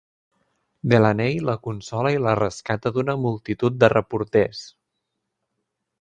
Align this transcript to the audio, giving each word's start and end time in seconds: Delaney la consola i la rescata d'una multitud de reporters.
Delaney 0.93 1.35
la 1.49 1.55
consola 1.67 2.13
i 2.17 2.19
la 2.27 2.35
rescata 2.41 2.95
d'una 2.97 3.17
multitud 3.27 3.81
de 3.85 3.91
reporters. 3.97 4.67